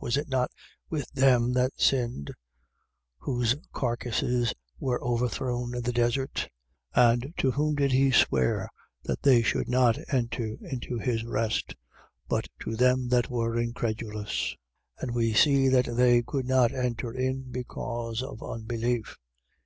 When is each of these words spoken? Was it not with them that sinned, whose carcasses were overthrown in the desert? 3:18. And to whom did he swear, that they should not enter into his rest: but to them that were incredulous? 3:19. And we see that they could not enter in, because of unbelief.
Was 0.00 0.16
it 0.16 0.30
not 0.30 0.50
with 0.88 1.12
them 1.12 1.52
that 1.52 1.72
sinned, 1.78 2.30
whose 3.18 3.56
carcasses 3.74 4.54
were 4.80 4.98
overthrown 5.04 5.76
in 5.76 5.82
the 5.82 5.92
desert? 5.92 6.48
3:18. 6.96 7.12
And 7.12 7.34
to 7.36 7.50
whom 7.50 7.74
did 7.74 7.92
he 7.92 8.10
swear, 8.10 8.70
that 9.04 9.20
they 9.20 9.42
should 9.42 9.68
not 9.68 9.98
enter 10.10 10.56
into 10.62 10.98
his 10.98 11.24
rest: 11.26 11.74
but 12.26 12.48
to 12.60 12.74
them 12.74 13.08
that 13.08 13.28
were 13.28 13.58
incredulous? 13.58 14.56
3:19. 15.00 15.02
And 15.02 15.14
we 15.14 15.34
see 15.34 15.68
that 15.68 15.94
they 15.94 16.22
could 16.22 16.46
not 16.46 16.72
enter 16.72 17.12
in, 17.12 17.50
because 17.50 18.22
of 18.22 18.42
unbelief. 18.42 19.18